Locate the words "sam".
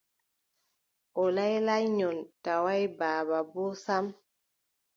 3.83-4.05